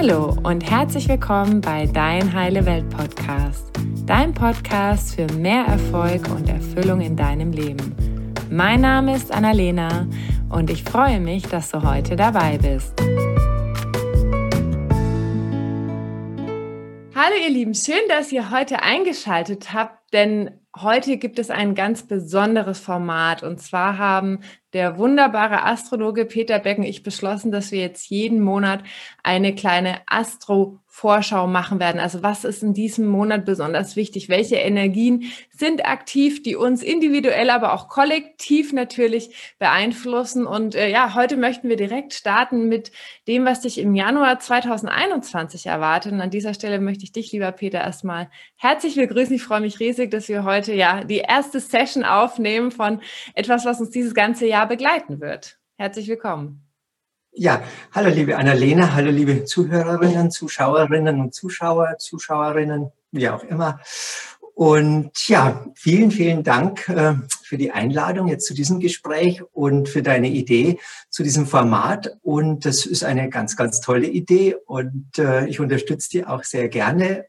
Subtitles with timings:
[0.00, 3.72] Hallo und herzlich willkommen bei Dein Heile Welt Podcast,
[4.06, 7.96] dein Podcast für mehr Erfolg und Erfüllung in deinem Leben.
[8.48, 10.06] Mein Name ist Annalena
[10.50, 12.94] und ich freue mich, dass du heute dabei bist.
[17.16, 22.06] Hallo ihr Lieben, schön, dass ihr heute eingeschaltet habt, denn heute gibt es ein ganz
[22.06, 23.42] besonderes Format.
[23.42, 24.40] Und zwar haben
[24.72, 28.82] der wunderbare Astrologe Peter Becken und ich beschlossen, dass wir jetzt jeden Monat
[29.22, 32.00] eine kleine Astro Vorschau machen werden.
[32.00, 34.28] Also was ist in diesem Monat besonders wichtig?
[34.28, 40.44] Welche Energien sind aktiv, die uns individuell, aber auch kollektiv natürlich beeinflussen?
[40.44, 42.90] Und äh, ja, heute möchten wir direkt starten mit
[43.28, 46.10] dem, was dich im Januar 2021 erwartet.
[46.10, 49.36] Und an dieser Stelle möchte ich dich, lieber Peter, erstmal herzlich begrüßen.
[49.36, 53.02] Ich freue mich riesig, dass wir heute ja die erste Session aufnehmen von
[53.34, 55.60] etwas, was uns dieses ganze Jahr begleiten wird.
[55.76, 56.67] Herzlich willkommen.
[57.40, 63.78] Ja, hallo liebe Annalena, hallo liebe Zuhörerinnen, Zuschauerinnen und Zuschauer, Zuschauerinnen, wie auch immer.
[64.56, 70.02] Und ja, vielen, vielen Dank äh, für die Einladung jetzt zu diesem Gespräch und für
[70.02, 72.18] deine Idee zu diesem Format.
[72.22, 76.68] Und das ist eine ganz, ganz tolle Idee und äh, ich unterstütze die auch sehr
[76.68, 77.26] gerne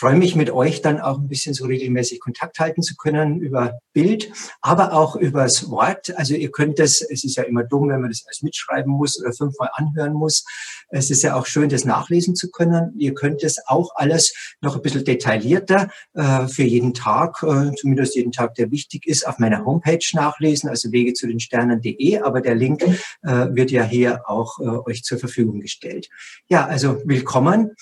[0.00, 3.80] freue mich mit euch dann auch ein bisschen so regelmäßig Kontakt halten zu können über
[3.92, 6.16] Bild, aber auch übers Wort.
[6.16, 9.20] Also ihr könnt das, es ist ja immer dumm, wenn man das alles mitschreiben muss
[9.20, 10.46] oder fünfmal anhören muss.
[10.88, 12.94] Es ist ja auch schön, das nachlesen zu können.
[12.96, 18.16] Ihr könnt das auch alles noch ein bisschen detaillierter äh, für jeden Tag, äh, zumindest
[18.16, 22.20] jeden Tag, der wichtig ist, auf meiner Homepage nachlesen, also wege zu den Sternen.de.
[22.20, 26.08] Aber der Link äh, wird ja hier auch euch zur Verfügung gestellt.
[26.48, 27.72] Ja, also willkommen.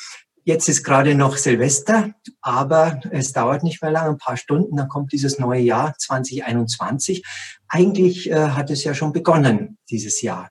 [0.48, 4.88] Jetzt ist gerade noch Silvester, aber es dauert nicht mehr lange, ein paar Stunden, dann
[4.88, 7.22] kommt dieses neue Jahr 2021.
[7.68, 10.48] Eigentlich äh, hat es ja schon begonnen, dieses Jahr.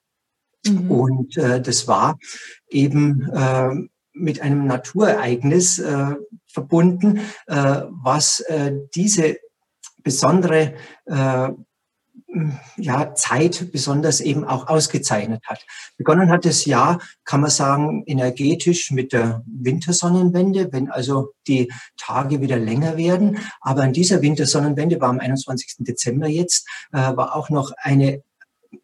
[0.67, 0.92] Mhm.
[0.92, 2.20] Und äh, das war
[2.70, 3.72] eben äh,
[4.14, 6.14] mit einem Naturereignis äh,
[6.45, 9.38] verbunden, äh, was äh, diese
[10.04, 10.76] besondere
[11.08, 11.49] äh,
[12.76, 15.65] ja, Zeit besonders eben auch ausgezeichnet hat.
[15.98, 22.42] Begonnen hat das Jahr, kann man sagen, energetisch mit der Wintersonnenwende, wenn also die Tage
[22.42, 23.39] wieder länger werden.
[23.61, 25.77] Aber an dieser Wintersonnenwende war am 21.
[25.80, 28.21] Dezember jetzt, äh, war auch noch eine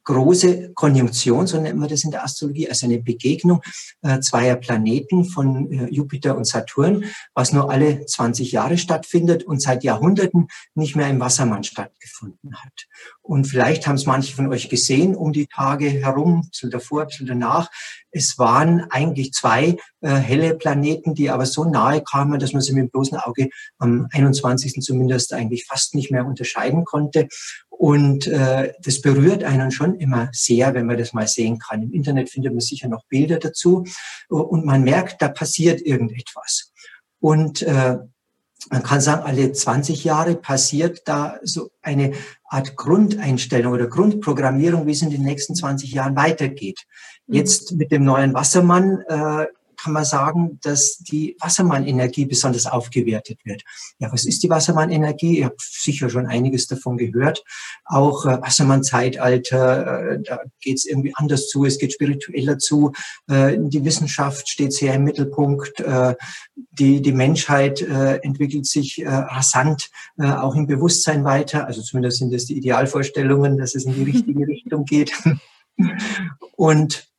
[0.04, 3.62] große Konjunktion, so nennt man das in der Astrologie, also eine Begegnung
[4.02, 9.62] äh, zweier Planeten von äh, Jupiter und Saturn, was nur alle 20 Jahre stattfindet und
[9.62, 12.88] seit Jahrhunderten nicht mehr im Wassermann stattgefunden hat.
[13.22, 17.02] Und vielleicht haben es manche von euch gesehen, um die Tage herum, ein bisschen davor,
[17.02, 17.70] ein bisschen danach.
[18.12, 22.74] Es waren eigentlich zwei äh, helle Planeten, die aber so nahe kamen, dass man sie
[22.74, 24.82] mit dem bloßen Auge am 21.
[24.82, 27.30] zumindest eigentlich fast nicht mehr unterscheiden konnte.
[27.84, 31.84] Und äh, das berührt einen schon immer sehr, wenn man das mal sehen kann.
[31.84, 33.84] Im Internet findet man sicher noch Bilder dazu
[34.30, 36.72] und man merkt, da passiert irgendetwas.
[37.20, 37.98] Und äh,
[38.70, 42.14] man kann sagen, alle 20 Jahre passiert da so eine
[42.46, 46.80] Art Grundeinstellung oder Grundprogrammierung, wie es in den nächsten 20 Jahren weitergeht.
[47.28, 47.36] Mhm.
[47.36, 49.48] Jetzt mit dem neuen Wassermann äh,
[49.84, 53.64] kann man sagen, dass die Wassermann-Energie besonders aufgewertet wird.
[54.00, 55.40] Ja, was ist die Wassermann-Energie?
[55.40, 57.44] Ihr habt sicher schon einiges davon gehört.
[57.86, 62.94] Auch äh, Wassermann-Zeitalter, äh, da geht es irgendwie anders zu, es geht spiritueller zu.
[63.28, 65.80] Äh, die Wissenschaft steht sehr im Mittelpunkt.
[65.82, 66.16] Äh,
[66.56, 71.68] die, die Menschheit äh, entwickelt sich äh, rasant äh, auch im Bewusstsein weiter.
[71.68, 75.12] Also zumindest sind das die Idealvorstellungen, dass es in die richtige Richtung geht.
[76.56, 77.13] Und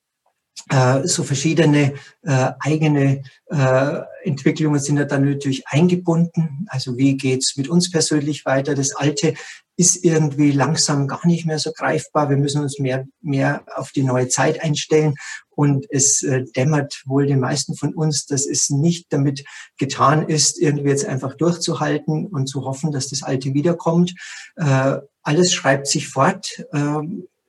[0.70, 6.66] äh, so verschiedene äh, eigene äh, Entwicklungen sind ja dann natürlich eingebunden.
[6.68, 8.74] Also wie geht's mit uns persönlich weiter?
[8.74, 9.34] Das Alte
[9.76, 12.30] ist irgendwie langsam gar nicht mehr so greifbar.
[12.30, 15.14] Wir müssen uns mehr, mehr auf die neue Zeit einstellen.
[15.50, 19.44] Und es äh, dämmert wohl den meisten von uns, dass es nicht damit
[19.78, 24.14] getan ist, irgendwie jetzt einfach durchzuhalten und zu hoffen, dass das Alte wiederkommt.
[24.56, 27.00] Äh, alles schreibt sich fort äh,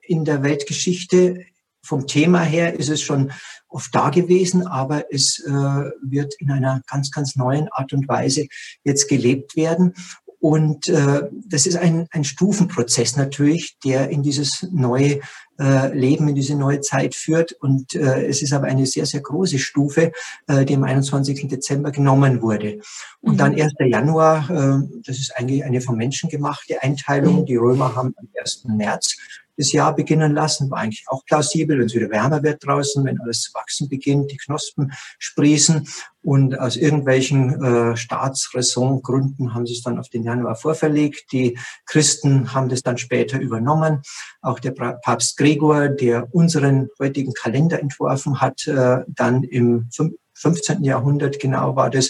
[0.02, 1.46] in der Weltgeschichte
[1.85, 3.31] vom Thema her ist es schon
[3.69, 8.47] oft da gewesen, aber es äh, wird in einer ganz, ganz neuen Art und Weise
[8.84, 9.93] jetzt gelebt werden.
[10.40, 15.20] Und äh, das ist ein, ein Stufenprozess natürlich, der in dieses neue
[15.59, 17.53] äh, Leben, in diese neue Zeit führt.
[17.53, 20.11] Und äh, es ist aber eine sehr, sehr große Stufe,
[20.47, 21.47] äh, die am 21.
[21.47, 22.79] Dezember genommen wurde.
[23.22, 23.73] Und dann 1.
[23.79, 23.87] Mhm.
[23.87, 27.46] Januar, äh, das ist eigentlich eine vom Menschen gemachte Einteilung.
[27.46, 28.66] Die Römer haben am 1.
[28.66, 29.16] März
[29.57, 30.69] das Jahr beginnen lassen.
[30.69, 34.31] War eigentlich auch plausibel, wenn es wieder wärmer wird draußen, wenn alles zu wachsen beginnt,
[34.31, 35.87] die Knospen sprießen.
[36.22, 41.31] Und aus irgendwelchen äh, Staatsräsongründen haben sie es dann auf den Januar vorverlegt.
[41.31, 44.02] Die Christen haben das dann später übernommen.
[44.41, 49.90] Auch der Papst Gregor, der unseren heutigen Kalender entworfen hat, äh, dann im
[50.34, 50.84] 15.
[50.84, 52.09] Jahrhundert genau war das,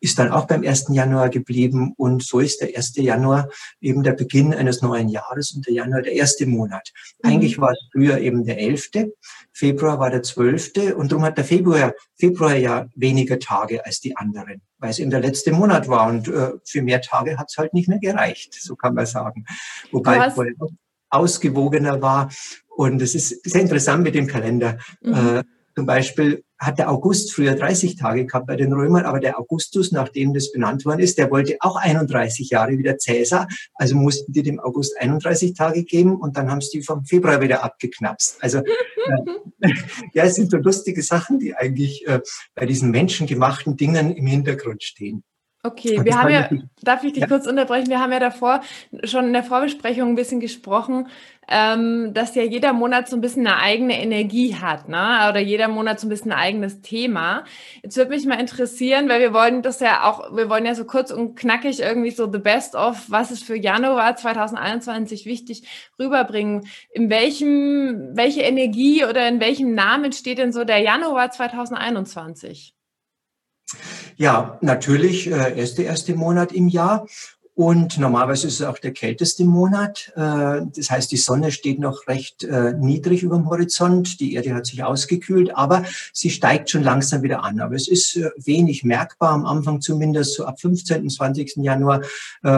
[0.00, 0.88] ist dann auch beim 1.
[0.90, 2.96] Januar geblieben und so ist der 1.
[2.96, 3.48] Januar
[3.80, 6.92] eben der Beginn eines neuen Jahres und der Januar der erste Monat.
[7.22, 7.30] Mhm.
[7.30, 8.90] Eigentlich war es früher eben der 11.,
[9.54, 10.94] Februar war der 12.
[10.94, 15.10] und darum hat der Februar, Februar ja weniger Tage als die anderen, weil es eben
[15.10, 18.52] der letzte Monat war und äh, für mehr Tage hat es halt nicht mehr gereicht,
[18.52, 19.46] so kann man sagen.
[19.90, 20.36] Wobei es
[21.14, 22.30] ausgewogener war
[22.76, 24.78] und es ist sehr interessant mit dem Kalender.
[25.02, 25.14] Mhm.
[25.14, 25.42] Äh,
[25.76, 29.90] zum Beispiel hat der August früher 30 Tage gehabt bei den Römern, aber der Augustus,
[29.90, 33.48] nachdem das benannt worden ist, der wollte auch 31 Jahre wieder Cäsar.
[33.74, 37.40] Also mussten die dem August 31 Tage geben und dann haben sie die vom Februar
[37.40, 38.36] wieder abgeknapst.
[38.40, 38.58] Also
[39.60, 39.72] äh,
[40.12, 42.20] ja, es sind so lustige Sachen, die eigentlich äh,
[42.54, 45.24] bei diesen menschengemachten Dingen im Hintergrund stehen.
[45.66, 46.50] Okay, wir haben ja,
[46.82, 47.26] darf ich dich ja?
[47.26, 47.88] kurz unterbrechen?
[47.88, 48.60] Wir haben ja davor
[49.04, 51.08] schon in der Vorbesprechung ein bisschen gesprochen,
[51.48, 55.26] ähm, dass ja jeder Monat so ein bisschen eine eigene Energie hat, ne?
[55.30, 57.44] Oder jeder Monat so ein bisschen ein eigenes Thema.
[57.82, 60.84] Jetzt würde mich mal interessieren, weil wir wollen das ja auch, wir wollen ja so
[60.84, 65.66] kurz und knackig irgendwie so the best of, was ist für Januar 2021 wichtig,
[65.98, 66.68] rüberbringen.
[66.92, 72.73] In welchem, welche Energie oder in welchem Namen steht denn so der Januar 2021?
[74.16, 77.06] Ja, natürlich, äh, erste, erste Monat im Jahr.
[77.56, 80.12] Und normalerweise ist es auch der kälteste Monat.
[80.16, 84.18] Äh, das heißt, die Sonne steht noch recht äh, niedrig über dem Horizont.
[84.18, 87.60] Die Erde hat sich ausgekühlt, aber sie steigt schon langsam wieder an.
[87.60, 91.56] Aber es ist äh, wenig merkbar, am Anfang zumindest, so ab 15., 20.
[91.58, 92.02] Januar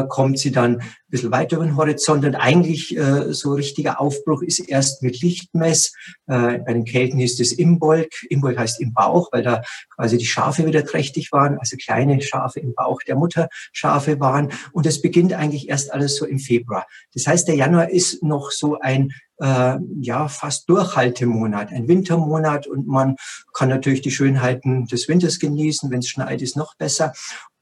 [0.09, 2.25] kommt sie dann ein bisschen weiter über den Horizont.
[2.25, 2.97] Und eigentlich
[3.31, 5.93] so richtiger Aufbruch ist erst mit Lichtmess.
[6.27, 8.09] Bei den Kelten ist es Imbolg.
[8.29, 9.63] Imbolg heißt im Bauch, weil da
[9.95, 14.53] quasi die Schafe wieder trächtig waren, also kleine Schafe im Bauch der Mutterschafe waren.
[14.73, 16.87] Und das beginnt eigentlich erst alles so im Februar.
[17.15, 22.87] Das heißt, der Januar ist noch so ein äh, ja fast Durchhaltemonat, ein Wintermonat und
[22.87, 23.17] man
[23.53, 25.91] kann natürlich die Schönheiten des Winters genießen.
[25.91, 27.13] Wenn es schneit, ist noch besser.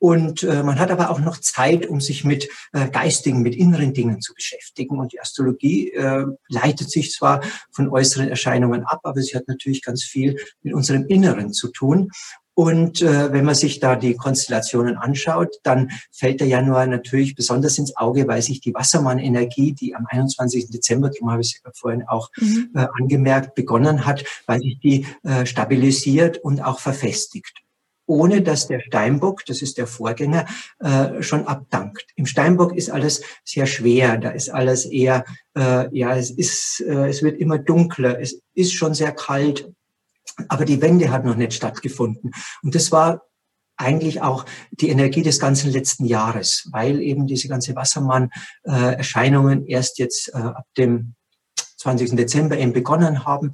[0.04, 3.94] Und äh, man hat aber auch noch Zeit, um sich mit äh, geistigen, mit inneren
[3.94, 4.98] Dingen zu beschäftigen.
[4.98, 7.40] Und die Astrologie äh, leitet sich zwar
[7.72, 12.10] von äußeren Erscheinungen ab, aber sie hat natürlich ganz viel mit unserem Inneren zu tun.
[12.52, 17.78] Und äh, wenn man sich da die Konstellationen anschaut, dann fällt der Januar natürlich besonders
[17.78, 20.68] ins Auge, weil sich die Wassermann-Energie, die am 21.
[20.68, 22.68] Dezember, darum habe ich es vorhin auch mhm.
[22.74, 27.63] äh, angemerkt, begonnen hat, weil sich die äh, stabilisiert und auch verfestigt
[28.06, 30.46] ohne dass der Steinbock, das ist der Vorgänger,
[30.80, 32.06] äh, schon abdankt.
[32.16, 35.24] Im Steinbock ist alles sehr schwer, da ist alles eher,
[35.56, 39.70] äh, ja, es ist, äh, es wird immer dunkler, es ist schon sehr kalt,
[40.48, 42.32] aber die Wende hat noch nicht stattgefunden.
[42.62, 43.22] Und das war
[43.76, 50.28] eigentlich auch die Energie des ganzen letzten Jahres, weil eben diese ganze Wassermann-Erscheinungen erst jetzt
[50.28, 51.14] äh, ab dem
[51.78, 52.16] 20.
[52.16, 53.52] Dezember eben begonnen haben.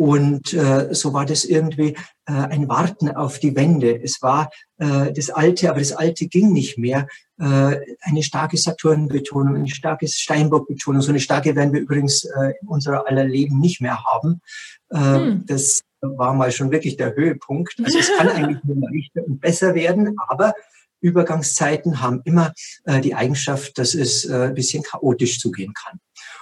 [0.00, 1.94] Und äh, so war das irgendwie
[2.24, 4.02] äh, ein Warten auf die Wende.
[4.02, 4.48] Es war
[4.78, 7.06] äh, das Alte, aber das Alte ging nicht mehr.
[7.38, 11.02] Äh, eine starke Saturn-Betonung, eine starke Steinbock-Betonung.
[11.02, 14.40] So eine starke werden wir übrigens äh, in unserer aller Leben nicht mehr haben.
[14.88, 15.44] Äh, hm.
[15.46, 17.74] Das war mal schon wirklich der Höhepunkt.
[17.84, 20.54] Also es kann eigentlich nur leichter und besser werden, aber
[21.02, 22.54] Übergangszeiten haben immer
[22.84, 26.00] äh, die Eigenschaft, dass es äh, ein bisschen chaotisch zugehen kann.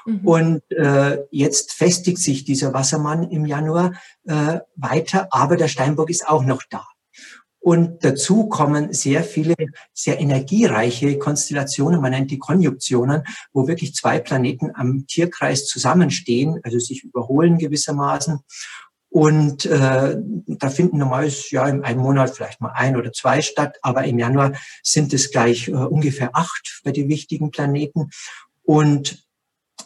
[0.08, 0.20] Mhm.
[0.26, 3.92] Und äh, jetzt festigt sich dieser Wassermann im Januar
[4.24, 6.86] äh, weiter, aber der Steinbock ist auch noch da.
[7.60, 9.54] Und dazu kommen sehr viele
[9.92, 16.78] sehr energiereiche Konstellationen, man nennt die Konjunktionen, wo wirklich zwei Planeten am Tierkreis zusammenstehen, also
[16.78, 18.38] sich überholen gewissermaßen.
[19.10, 20.16] Und äh,
[20.46, 24.18] da finden normalerweise ja in einem Monat vielleicht mal ein oder zwei statt, aber im
[24.18, 28.10] Januar sind es gleich äh, ungefähr acht bei den wichtigen Planeten.
[28.62, 29.27] Und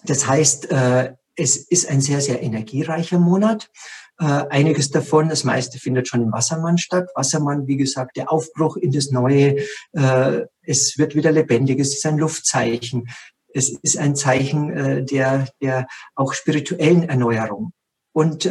[0.04, 3.70] das heißt, äh, es ist ein sehr, sehr energiereicher Monat.
[4.18, 7.08] Äh, einiges davon, das meiste findet schon im Wassermann statt.
[7.14, 9.64] Wassermann, wie gesagt, der Aufbruch in das Neue.
[9.92, 11.80] Äh, es wird wieder lebendig.
[11.80, 13.08] Es ist ein Luftzeichen.
[13.54, 17.74] Es ist ein Zeichen der, der auch spirituellen Erneuerung.
[18.14, 18.48] Und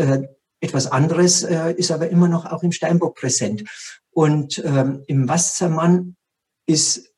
[0.59, 3.63] etwas anderes ist aber immer noch auch im Steinbock präsent.
[4.11, 6.17] Und ähm, im Wassermann
[6.67, 7.10] ist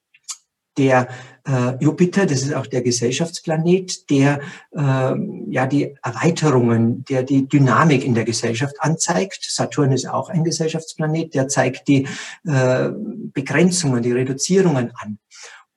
[0.77, 1.07] der
[1.45, 4.39] äh, Jupiter, das ist auch der Gesellschaftsplanet, der
[4.71, 5.13] äh,
[5.49, 9.45] ja die Erweiterungen, der die Dynamik in der Gesellschaft anzeigt.
[9.49, 12.07] Saturn ist auch ein Gesellschaftsplanet, der zeigt die
[12.45, 12.89] äh,
[13.33, 15.19] Begrenzungen, die Reduzierungen an.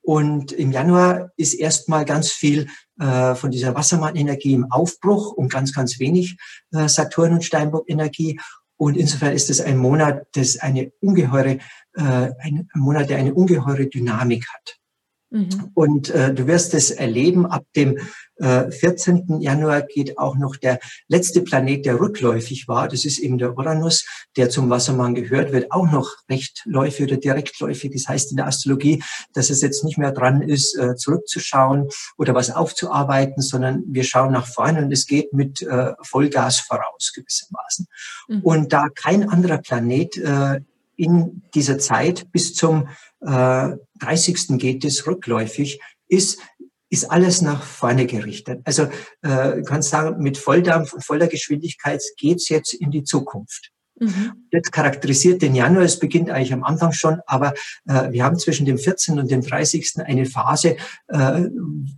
[0.02, 2.68] Und im Januar ist erstmal ganz viel
[3.00, 6.36] äh, von dieser Wassermann-Energie im Aufbruch und ganz, ganz wenig
[6.72, 8.38] äh, Saturn- und Steinbock-Energie.
[8.76, 11.58] Und insofern ist es ein Monat, das eine ungeheure,
[11.94, 14.78] äh, ein Monat, der eine ungeheure Dynamik hat.
[15.36, 15.70] Mhm.
[15.74, 17.98] Und äh, du wirst es erleben, ab dem
[18.36, 19.40] äh, 14.
[19.40, 20.78] Januar geht auch noch der
[21.08, 22.88] letzte Planet, der rückläufig war.
[22.88, 27.92] Das ist eben der Uranus, der zum Wassermann gehört, wird auch noch rechtläufig oder direktläufig.
[27.92, 29.02] Das heißt in der Astrologie,
[29.34, 34.32] dass es jetzt nicht mehr dran ist, äh, zurückzuschauen oder was aufzuarbeiten, sondern wir schauen
[34.32, 37.86] nach vorne und es geht mit äh, Vollgas voraus gewissermaßen.
[38.28, 38.40] Mhm.
[38.40, 40.60] Und da kein anderer Planet äh,
[40.96, 42.88] in dieser Zeit bis zum
[43.20, 44.58] äh, 30.
[44.58, 46.40] geht es rückläufig, ist,
[46.90, 48.60] ist alles nach vorne gerichtet.
[48.64, 48.88] Also
[49.22, 53.72] äh, kannst sagen, mit Volldampf und voller Geschwindigkeit geht's jetzt in die Zukunft.
[53.98, 54.46] Mhm.
[54.50, 57.54] Das charakterisiert den Januar, es beginnt eigentlich am Anfang schon, aber
[57.86, 59.18] äh, wir haben zwischen dem 14.
[59.18, 60.00] und dem 30.
[60.04, 60.76] eine Phase,
[61.08, 61.44] äh,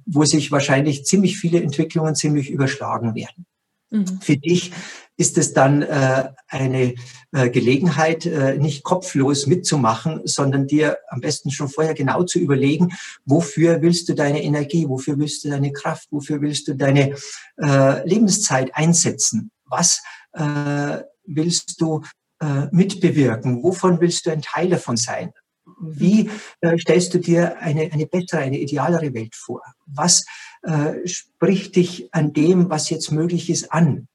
[0.07, 3.47] wo sich wahrscheinlich ziemlich viele Entwicklungen ziemlich überschlagen werden.
[3.91, 4.21] Mhm.
[4.21, 4.73] Für dich
[5.19, 6.95] ist es dann äh, eine
[7.33, 12.93] äh, Gelegenheit, äh, nicht kopflos mitzumachen, sondern dir am besten schon vorher genau zu überlegen,
[13.27, 17.15] wofür willst du deine Energie, wofür willst du deine Kraft, wofür willst du deine
[17.61, 19.51] äh, Lebenszeit einsetzen?
[19.67, 20.01] Was
[20.33, 22.03] äh, willst du
[22.41, 23.63] äh, mitbewirken?
[23.65, 25.33] Wovon willst du ein Teil davon sein?
[25.81, 29.63] Wie äh, stellst du dir eine, eine bessere, eine idealere Welt vor?
[29.87, 30.25] Was
[30.63, 34.07] äh, spricht dich an dem, was jetzt möglich ist, an?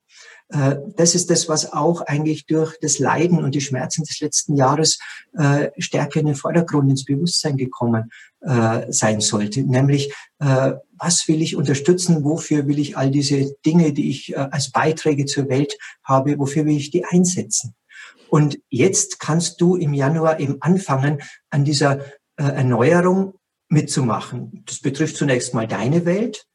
[0.50, 4.56] Äh, das ist das, was auch eigentlich durch das Leiden und die Schmerzen des letzten
[4.56, 5.00] Jahres
[5.38, 9.64] äh, stärker in den Vordergrund, ins Bewusstsein gekommen äh, sein sollte.
[9.64, 12.26] Nämlich, was will ich unterstützen?
[12.26, 16.76] Wofür will ich all diese Dinge, die ich als Beiträge zur Welt habe, wofür will
[16.76, 17.76] ich die einsetzen?
[18.30, 22.02] Und jetzt kannst du im Januar eben anfangen, an dieser
[22.36, 23.36] Erneuerung
[23.70, 24.64] mitzumachen.
[24.66, 26.46] Das betrifft zunächst mal deine Welt.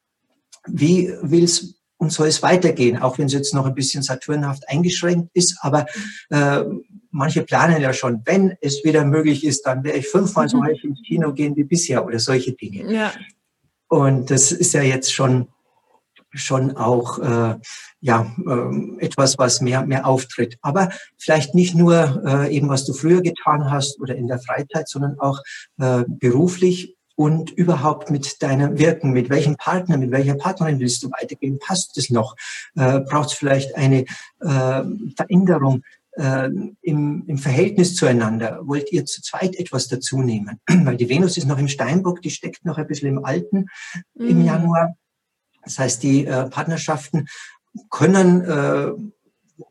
[0.66, 5.30] Wie willst und soll es weitergehen, auch wenn es jetzt noch ein bisschen saturnhaft eingeschränkt
[5.34, 5.58] ist.
[5.60, 5.86] Aber
[6.30, 6.62] äh,
[7.10, 10.66] manche planen ja schon, wenn es wieder möglich ist, dann werde ich fünfmal so mhm.
[10.66, 12.92] häufig ins Kino gehen wie bisher oder solche Dinge.
[12.92, 13.12] Ja.
[13.88, 15.48] Und das ist ja jetzt schon
[16.34, 17.56] schon auch äh,
[18.00, 20.58] ja äh, etwas, was mehr mehr auftritt.
[20.60, 24.88] Aber vielleicht nicht nur äh, eben was du früher getan hast oder in der Freizeit,
[24.88, 25.40] sondern auch
[25.78, 31.10] äh, beruflich und überhaupt mit deinem Wirken, mit welchem Partner, mit welcher Partnerin willst du
[31.10, 31.58] weitergehen?
[31.58, 32.36] Passt es noch?
[32.76, 34.04] Äh, Braucht es vielleicht eine
[34.38, 34.84] äh,
[35.16, 35.82] Veränderung
[36.12, 36.48] äh,
[36.80, 38.60] im, im Verhältnis zueinander?
[38.62, 40.60] Wollt ihr zu zweit etwas dazu nehmen?
[40.68, 43.66] Weil die Venus ist noch im Steinbock, die steckt noch ein bisschen im Alten
[44.14, 44.28] mhm.
[44.28, 44.94] im Januar.
[45.64, 47.26] Das heißt, die äh, Partnerschaften
[47.90, 48.92] können äh,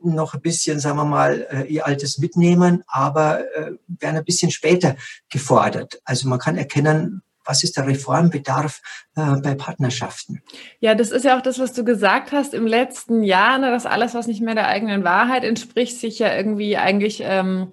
[0.04, 4.52] noch ein bisschen, sagen wir mal, äh, ihr Altes mitnehmen, aber äh, werden ein bisschen
[4.52, 4.98] später
[5.30, 6.02] gefordert.
[6.04, 8.82] Also man kann erkennen, was ist der Reformbedarf
[9.16, 10.42] äh, bei Partnerschaften?
[10.80, 13.86] Ja, das ist ja auch das, was du gesagt hast im letzten Jahr, ne, dass
[13.86, 17.72] alles, was nicht mehr der eigenen Wahrheit entspricht, sich ja irgendwie eigentlich ähm,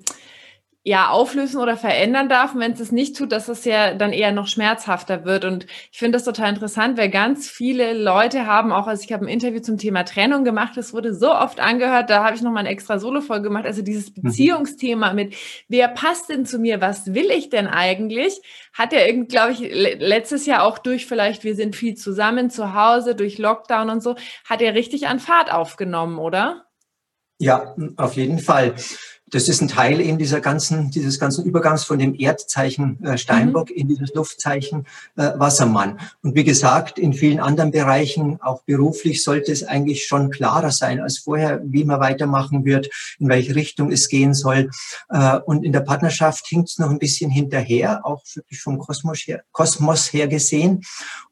[0.87, 2.55] ja auflösen oder verändern darf.
[2.55, 5.47] Und wenn es es nicht tut, dass es ja dann eher noch schmerzhafter wird.
[5.47, 9.25] Und ich finde das total interessant, weil ganz viele Leute haben auch, also ich habe
[9.25, 12.61] ein Interview zum Thema Trennung gemacht, das wurde so oft angehört, da habe ich nochmal
[12.61, 13.65] eine extra Solo-Folge gemacht.
[13.65, 14.23] Also dieses mhm.
[14.25, 15.35] Beziehungsthema mit,
[15.69, 18.43] wer passt denn zu mir, was will ich denn eigentlich,
[18.75, 22.75] hat ja irgendwie, glaube ich, letztes Jahr auch durch vielleicht, wir sind viel zusammen zu
[22.75, 26.67] Hause, durch Lockdown und so, hat er richtig an Fahrt aufgenommen, oder?
[27.39, 28.75] Ja, auf jeden Fall
[29.35, 33.69] das ist ein Teil eben dieser ganzen, dieses ganzen Übergangs von dem Erdzeichen äh, Steinbock
[33.71, 33.77] mhm.
[33.77, 34.87] in dieses Luftzeichen
[35.17, 35.99] äh, Wassermann.
[36.23, 41.01] Und wie gesagt, in vielen anderen Bereichen, auch beruflich, sollte es eigentlich schon klarer sein
[41.01, 42.89] als vorher, wie man weitermachen wird,
[43.19, 44.71] in welche Richtung es gehen soll.
[45.09, 49.27] Äh, und in der Partnerschaft hinkt es noch ein bisschen hinterher, auch wirklich vom Kosmos
[49.27, 50.83] her, Kosmos her gesehen.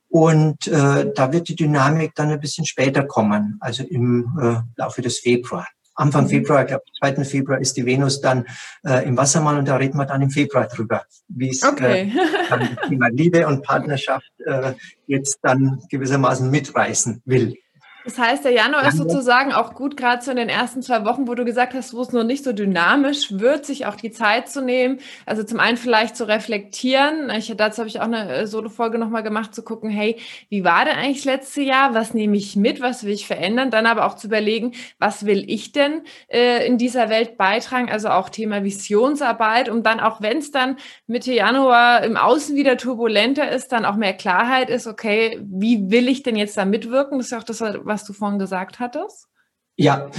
[0.08, 5.02] Und äh, da wird die Dynamik dann ein bisschen später kommen, also im äh, Laufe
[5.02, 5.68] des Februar.
[6.02, 6.28] Anfang mhm.
[6.28, 7.24] Februar, ich glaube, 2.
[7.24, 8.46] Februar ist die Venus dann
[8.84, 12.12] äh, im Wassermann und da reden wir dann im Februar drüber, wie es okay.
[12.14, 14.72] äh, dann Thema Liebe und Partnerschaft äh,
[15.06, 17.56] jetzt dann gewissermaßen mitreißen will.
[18.04, 21.28] Das heißt, der Januar ist sozusagen auch gut, gerade so in den ersten zwei Wochen,
[21.28, 24.48] wo du gesagt hast, wo es noch nicht so dynamisch wird, sich auch die Zeit
[24.48, 24.98] zu nehmen.
[25.24, 27.30] Also zum einen vielleicht zu reflektieren.
[27.30, 30.16] Ich, dazu habe ich auch eine äh, Solo-Folge nochmal gemacht, zu gucken, hey,
[30.48, 31.94] wie war denn eigentlich das letzte Jahr?
[31.94, 32.80] Was nehme ich mit?
[32.80, 33.70] Was will ich verändern?
[33.70, 37.88] Dann aber auch zu überlegen, was will ich denn äh, in dieser Welt beitragen?
[37.88, 42.76] Also auch Thema Visionsarbeit, um dann auch, wenn es dann Mitte Januar im Außen wieder
[42.76, 47.18] turbulenter ist, dann auch mehr Klarheit ist, okay, wie will ich denn jetzt da mitwirken?
[47.18, 49.28] Das ist ja auch das, was du vorhin gesagt hattest?
[49.76, 50.10] Ja,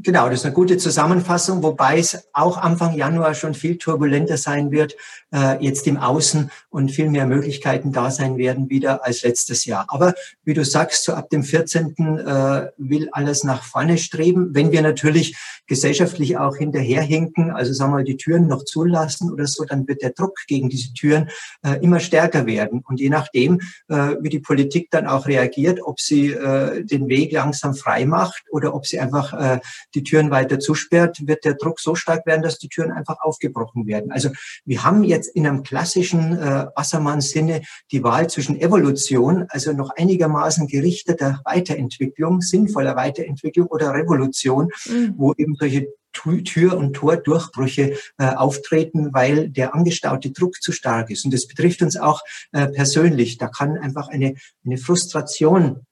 [0.00, 4.70] Genau, das ist eine gute Zusammenfassung, wobei es auch Anfang Januar schon viel turbulenter sein
[4.70, 4.94] wird,
[5.34, 9.86] äh, jetzt im Außen und viel mehr Möglichkeiten da sein werden wieder als letztes Jahr.
[9.88, 10.14] Aber
[10.44, 11.96] wie du sagst, so ab dem 14.
[11.98, 15.36] Äh, will alles nach vorne streben, wenn wir natürlich
[15.66, 20.02] gesellschaftlich auch hinterherhinken, also sagen wir mal, die Türen noch zulassen oder so, dann wird
[20.02, 21.28] der Druck gegen diese Türen
[21.64, 22.84] äh, immer stärker werden.
[22.86, 27.32] Und je nachdem, äh, wie die Politik dann auch reagiert, ob sie äh, den Weg
[27.32, 29.58] langsam frei macht oder ob sie einfach äh,
[29.94, 33.86] die Türen weiter zusperrt, wird der Druck so stark werden, dass die Türen einfach aufgebrochen
[33.86, 34.12] werden.
[34.12, 34.30] Also
[34.64, 40.66] wir haben jetzt in einem klassischen äh, Wassermann-Sinne die Wahl zwischen Evolution, also noch einigermaßen
[40.66, 45.14] gerichteter Weiterentwicklung, sinnvoller Weiterentwicklung oder Revolution, mhm.
[45.16, 51.24] wo eben solche Tür- und Tordurchbrüche äh, auftreten, weil der angestaute Druck zu stark ist.
[51.24, 53.38] Und das betrifft uns auch äh, persönlich.
[53.38, 55.86] Da kann einfach eine, eine Frustration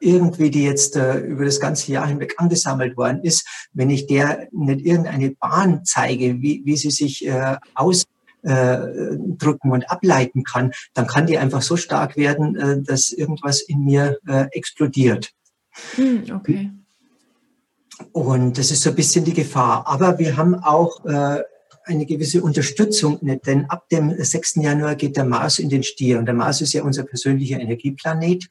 [0.00, 4.48] irgendwie, die jetzt äh, über das ganze Jahr hinweg angesammelt worden ist, wenn ich der
[4.52, 8.06] nicht irgendeine Bahn zeige, wie, wie sie sich äh, aus
[8.42, 13.84] drücken und ableiten kann, dann kann die einfach so stark werden, äh, dass irgendwas in
[13.84, 15.34] mir äh, explodiert.
[15.96, 16.70] Hm, okay.
[18.12, 19.86] Und das ist so ein bisschen die Gefahr.
[19.86, 21.42] Aber wir haben auch äh,
[21.84, 24.56] eine gewisse Unterstützung, denn ab dem 6.
[24.56, 28.48] Januar geht der Mars in den Stier und der Mars ist ja unser persönlicher Energieplanet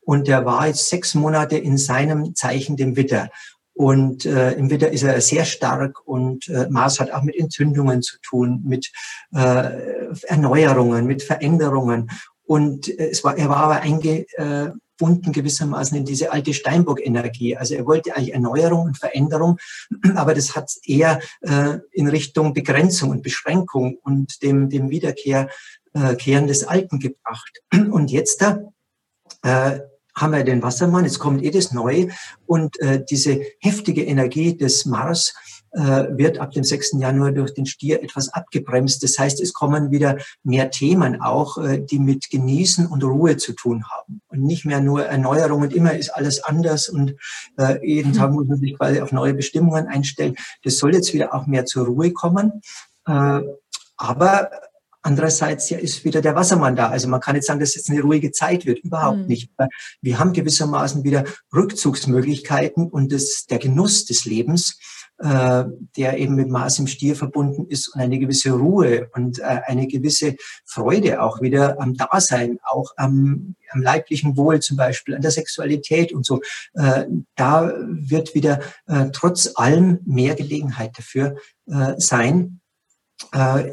[0.00, 3.30] und der war jetzt sechs Monate in seinem Zeichen, dem Witter.
[3.74, 8.00] Und äh, im Witter ist er sehr stark und äh, Mars hat auch mit Entzündungen
[8.00, 8.90] zu tun, mit
[9.34, 9.70] äh,
[10.28, 12.10] Erneuerungen, mit Veränderungen.
[12.44, 17.56] Und äh, es war, er war aber einge, äh, gebunden gewissermaßen in diese alte Steinbock-Energie.
[17.56, 19.58] Also er wollte eigentlich Erneuerung und Veränderung,
[20.14, 25.48] aber das hat eher äh, in Richtung Begrenzung und Beschränkung und dem, dem Wiederkehr
[25.94, 27.62] äh, des Alten gebracht.
[27.72, 28.60] Und jetzt da
[29.42, 29.80] äh,
[30.14, 32.08] haben wir den Wassermann, jetzt kommt eh das Neue
[32.46, 35.34] und äh, diese heftige Energie des Mars
[35.78, 36.96] wird ab dem 6.
[36.98, 39.02] Januar durch den Stier etwas abgebremst.
[39.02, 43.52] Das heißt, es kommen wieder mehr Themen auch, äh, die mit Genießen und Ruhe zu
[43.52, 44.22] tun haben.
[44.28, 47.14] Und nicht mehr nur Erneuerung und immer ist alles anders und
[47.58, 50.36] äh, jeden Tag muss man sich quasi auf neue Bestimmungen einstellen.
[50.62, 52.60] Das soll jetzt wieder auch mehr zur Ruhe kommen.
[53.04, 54.50] aber
[55.06, 56.88] Andererseits ja, ist wieder der Wassermann da.
[56.88, 58.80] Also man kann jetzt sagen, dass jetzt eine ruhige Zeit wird.
[58.80, 59.26] Überhaupt mhm.
[59.26, 59.52] nicht.
[60.02, 61.22] Wir haben gewissermaßen wieder
[61.54, 64.80] Rückzugsmöglichkeiten und das, der Genuss des Lebens
[65.18, 65.64] äh,
[65.96, 69.86] der eben mit Mars im Stier verbunden ist und eine gewisse Ruhe und äh, eine
[69.86, 70.36] gewisse
[70.66, 76.12] Freude auch wieder am Dasein, auch am, am leiblichen Wohl zum Beispiel, an der Sexualität
[76.12, 76.42] und so.
[76.74, 78.60] Äh, da wird wieder
[79.12, 81.36] trotz allem mehr Gelegenheit dafür
[81.96, 82.60] sein,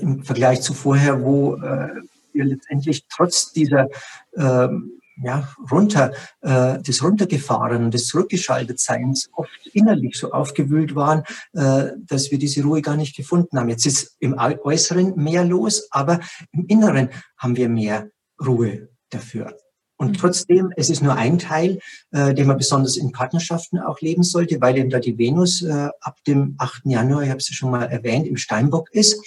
[0.01, 3.87] im Vergleich zu vorher, wo wir letztendlich trotz dieser
[4.35, 11.23] ähm, ja, runter, äh, des Runtergefahren, des Zurückgeschaltetseins oft innerlich so aufgewühlt waren,
[11.53, 13.69] äh, dass wir diese Ruhe gar nicht gefunden haben.
[13.69, 16.19] Jetzt ist im Äußeren mehr los, aber
[16.51, 18.09] im Inneren haben wir mehr
[18.43, 19.55] Ruhe dafür.
[20.03, 20.17] Und mhm.
[20.17, 21.79] trotzdem, es ist nur ein Teil,
[22.11, 25.89] äh, den man besonders in Partnerschaften auch leben sollte, weil eben da die Venus äh,
[26.01, 26.81] ab dem 8.
[26.85, 29.17] Januar, ich habe es ja schon mal erwähnt, im Steinbock ist.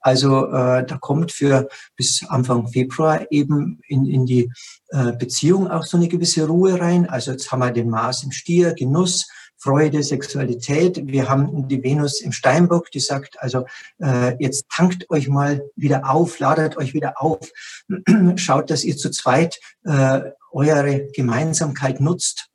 [0.00, 4.50] Also äh, da kommt für bis Anfang Februar eben in, in die
[4.88, 7.08] äh, Beziehung auch so eine gewisse Ruhe rein.
[7.08, 11.06] Also jetzt haben wir den Mars im Stier, Genuss, Freude, Sexualität.
[11.06, 13.66] Wir haben die Venus im Steinbock, die sagt, also
[13.98, 17.50] äh, jetzt tankt euch mal wieder auf, ladet euch wieder auf,
[18.36, 20.20] schaut, dass ihr zu zweit äh,
[20.52, 22.48] eure Gemeinsamkeit nutzt,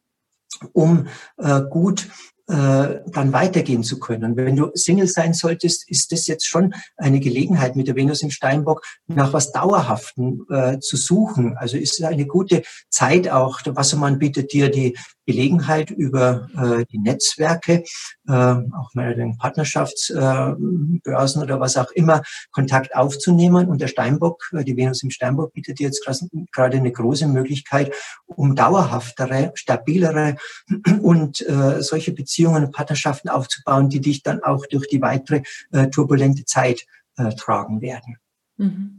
[0.73, 1.07] um
[1.37, 2.07] äh, gut
[2.49, 4.35] äh, dann weitergehen zu können.
[4.35, 8.31] Wenn du Single sein solltest, ist das jetzt schon eine Gelegenheit mit der Venus im
[8.31, 11.57] Steinbock nach was Dauerhaften äh, zu suchen.
[11.57, 13.61] Also ist eine gute Zeit auch.
[13.61, 14.97] Der Wassermann bietet dir die
[15.29, 17.83] Gelegenheit über äh, die Netzwerke,
[18.27, 23.67] äh, auch den Partnerschaftsbörsen äh, oder was auch immer, Kontakt aufzunehmen.
[23.67, 26.03] Und der Steinbock, äh, die Venus im Steinbock bietet jetzt
[26.51, 27.93] gerade eine große Möglichkeit,
[28.25, 30.35] um dauerhaftere, stabilere
[31.03, 35.89] und äh, solche Beziehungen und Partnerschaften aufzubauen, die dich dann auch durch die weitere äh,
[35.89, 36.87] turbulente Zeit
[37.17, 38.17] äh, tragen werden.
[38.57, 38.98] Mhm.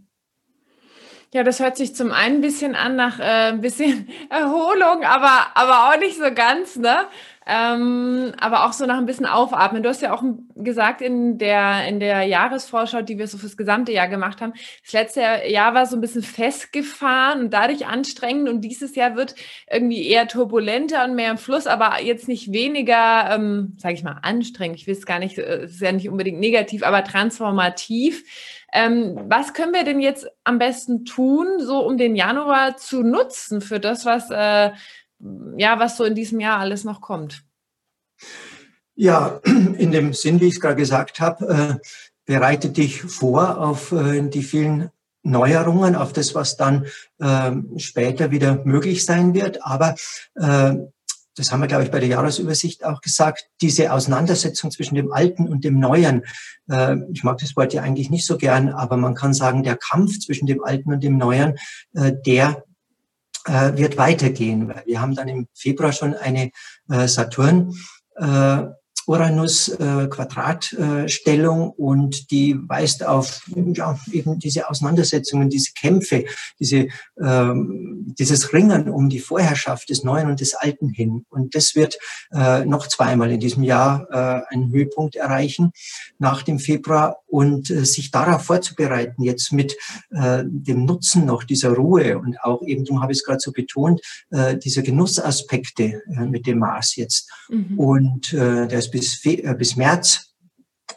[1.32, 5.46] Ja, das hört sich zum einen ein bisschen an nach äh, ein bisschen Erholung, aber,
[5.54, 7.06] aber auch nicht so ganz, ne?
[7.46, 9.82] Ähm, aber auch so nach ein bisschen Aufatmen.
[9.82, 10.22] Du hast ja auch
[10.56, 14.52] gesagt in der, in der Jahresvorschau, die wir so fürs gesamte Jahr gemacht haben,
[14.84, 19.34] das letzte Jahr war so ein bisschen festgefahren und dadurch anstrengend und dieses Jahr wird
[19.70, 24.18] irgendwie eher turbulenter und mehr im Fluss, aber jetzt nicht weniger, ähm, sage ich mal,
[24.22, 24.78] anstrengend.
[24.78, 28.24] Ich will es gar nicht, äh, es ist ja nicht unbedingt negativ, aber transformativ.
[28.72, 33.60] Ähm, was können wir denn jetzt am besten tun, so um den Januar zu nutzen
[33.60, 34.70] für das, was, äh,
[35.56, 37.42] ja, was so in diesem Jahr alles noch kommt?
[38.94, 41.88] Ja, in dem Sinn, wie ich es gerade gesagt habe, äh,
[42.26, 44.90] bereite dich vor auf äh, die vielen
[45.22, 46.86] Neuerungen, auf das, was dann
[47.18, 49.64] äh, später wieder möglich sein wird.
[49.64, 49.94] Aber
[50.34, 50.76] äh,
[51.36, 55.48] das haben wir, glaube ich, bei der Jahresübersicht auch gesagt, diese Auseinandersetzung zwischen dem Alten
[55.48, 56.24] und dem Neuen,
[56.68, 59.76] äh, ich mag das Wort ja eigentlich nicht so gern, aber man kann sagen, der
[59.76, 61.56] Kampf zwischen dem Alten und dem Neuen,
[61.94, 62.64] äh, der
[63.46, 64.72] äh, wird weitergehen.
[64.84, 66.50] Wir haben dann im Februar schon eine
[66.88, 67.74] äh, Saturn
[68.16, 68.64] äh,
[69.10, 73.42] Uranus-Quadratstellung äh, und die weist auf
[73.74, 76.26] ja, eben diese Auseinandersetzungen, diese Kämpfe,
[76.60, 76.86] diese,
[77.20, 81.26] ähm, dieses Ringen um die Vorherrschaft des Neuen und des Alten hin.
[81.28, 81.98] Und das wird
[82.32, 85.72] äh, noch zweimal in diesem Jahr äh, einen Höhepunkt erreichen
[86.18, 89.76] nach dem Februar und äh, sich darauf vorzubereiten, jetzt mit
[90.10, 93.50] äh, dem Nutzen noch dieser Ruhe und auch eben, darum habe ich es gerade so
[93.50, 97.28] betont, äh, dieser Genussaspekte äh, mit dem Mars jetzt.
[97.48, 97.76] Mhm.
[97.78, 100.34] Und äh, der ist bis, äh, bis März,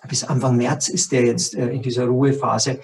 [0.09, 2.81] bis Anfang März ist der jetzt äh, in dieser Ruhephase.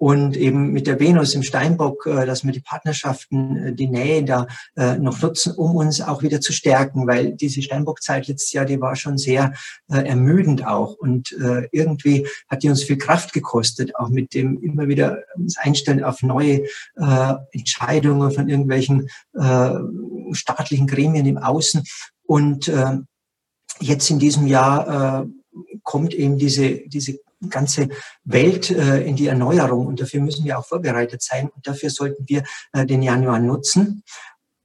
[0.00, 4.46] Und eben mit der Venus im Steinbock, äh, dass wir die Partnerschaften, die Nähe da
[5.00, 8.94] noch nutzen, um uns auch wieder zu stärken, weil diese Steinbockzeit letztes Jahr, die war
[8.94, 9.54] schon sehr
[9.88, 10.94] ermüdend auch.
[10.94, 11.34] Und
[11.72, 16.22] irgendwie hat die uns viel Kraft gekostet, auch mit dem immer wieder uns einstellen auf
[16.22, 16.62] neue
[17.50, 19.08] Entscheidungen von irgendwelchen
[20.30, 21.82] staatlichen Gremien im Außen.
[22.22, 22.70] Und
[23.80, 25.26] jetzt in diesem Jahr
[25.82, 27.88] kommt eben diese, diese ganze
[28.24, 29.86] Welt äh, in die Erneuerung.
[29.86, 31.48] Und dafür müssen wir auch vorbereitet sein.
[31.54, 34.02] Und dafür sollten wir äh, den Januar nutzen.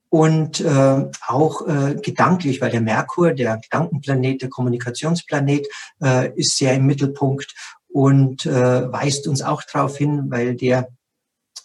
[0.09, 5.67] Und äh, auch äh, gedanklich, weil der Merkur, der Gedankenplanet, der Kommunikationsplanet,
[6.03, 7.53] äh, ist sehr im Mittelpunkt
[7.87, 10.89] und äh, weist uns auch darauf hin, weil der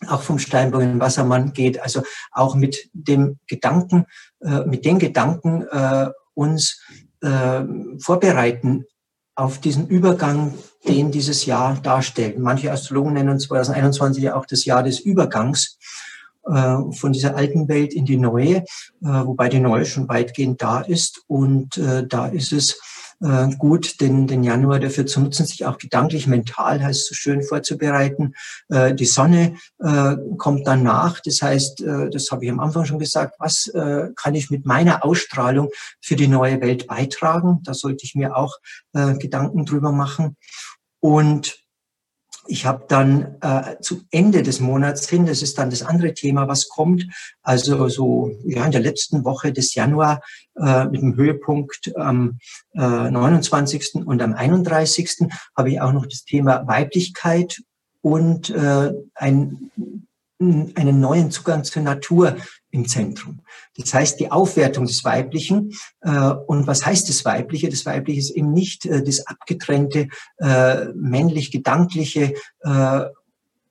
[0.06, 4.06] auch vom Steinbock in Wassermann geht, also auch mit dem Gedanken,
[4.40, 6.80] äh, mit den Gedanken äh, uns
[7.20, 7.64] äh,
[7.98, 8.84] vorbereiten
[9.34, 10.54] auf diesen Übergang,
[10.86, 12.38] den dieses Jahr darstellt.
[12.38, 15.78] Manche Astrologen nennen 2021 ja auch das Jahr des Übergangs
[16.44, 18.64] äh, von dieser alten Welt in die neue, äh,
[19.00, 21.22] wobei die neue schon weitgehend da ist.
[21.26, 22.80] Und äh, da ist es
[23.20, 27.42] äh, gut, den, den Januar dafür zu nutzen, sich auch gedanklich, mental, heißt so schön,
[27.42, 28.34] vorzubereiten.
[28.68, 31.20] Äh, die Sonne äh, kommt danach.
[31.20, 34.66] Das heißt, äh, das habe ich am Anfang schon gesagt, was äh, kann ich mit
[34.66, 37.60] meiner Ausstrahlung für die neue Welt beitragen?
[37.64, 38.56] Da sollte ich mir auch
[38.92, 40.36] äh, Gedanken drüber machen.
[41.00, 41.67] Und
[42.48, 46.48] ich habe dann äh, zu Ende des Monats hin, das ist dann das andere Thema,
[46.48, 47.06] was kommt,
[47.42, 50.22] also so ja in der letzten Woche des Januar
[50.56, 52.38] äh, mit dem Höhepunkt am
[52.72, 54.06] äh, 29.
[54.06, 55.28] und am 31.
[55.56, 57.60] habe ich auch noch das Thema Weiblichkeit
[58.00, 59.70] und äh, ein
[60.40, 62.36] einen neuen Zugang zur Natur
[62.70, 63.40] im Zentrum.
[63.76, 65.72] Das heißt, die Aufwertung des Weiblichen.
[66.00, 66.10] Äh,
[66.46, 67.68] und was heißt das Weibliche?
[67.68, 73.00] Das Weibliche ist eben nicht äh, das abgetrennte, äh, männlich-gedankliche, äh,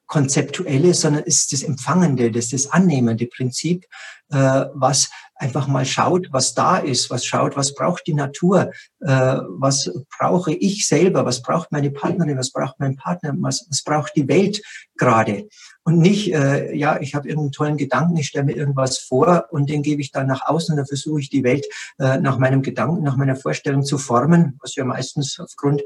[0.07, 3.85] konzeptuelle, sondern ist das Empfangende, das das annehmende Prinzip,
[4.29, 5.09] was
[5.39, 10.53] einfach mal schaut, was da ist, was schaut, was braucht die Natur, äh, was brauche
[10.53, 14.61] ich selber, was braucht meine Partnerin, was braucht mein Partner, was, was braucht die Welt
[14.97, 15.47] gerade.
[15.83, 19.69] Und nicht, äh, ja, ich habe irgendeinen tollen Gedanken, ich stelle mir irgendwas vor und
[19.69, 21.65] den gebe ich dann nach außen und dann versuche ich die Welt
[21.99, 25.81] äh, nach meinem Gedanken, nach meiner Vorstellung zu formen, was ja meistens aufgrund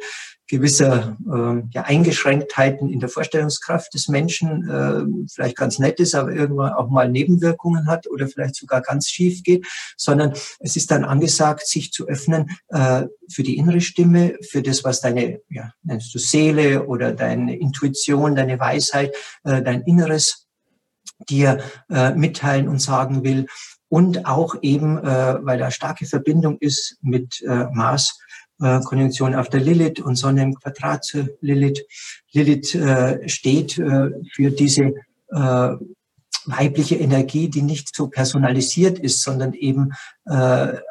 [0.47, 6.31] gewisser äh, ja, Eingeschränktheiten in der Vorstellungskraft des Menschen äh, vielleicht ganz nett ist, aber
[6.31, 9.65] irgendwann auch mal Nebenwirkungen hat oder vielleicht sogar ganz schief geht,
[9.97, 14.83] sondern es ist dann angesagt, sich zu öffnen äh, für die innere Stimme, für das,
[14.83, 20.47] was deine, ja, nennst du Seele oder deine Intuition, deine Weisheit, äh, dein Inneres
[21.29, 23.47] dir äh, mitteilen und sagen will.
[23.89, 28.17] Und auch eben, äh, weil da starke Verbindung ist mit äh, Mars,
[28.61, 31.85] äh, Konjunktion auf der Lilith und Sonne im Quadrat zu Lilith.
[32.31, 34.93] Lilith äh, steht äh, für diese
[35.29, 35.75] äh,
[36.45, 39.91] weibliche Energie, die nicht so personalisiert ist, sondern eben
[40.25, 40.31] äh,